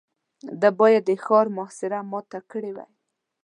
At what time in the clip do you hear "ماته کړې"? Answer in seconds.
2.11-2.71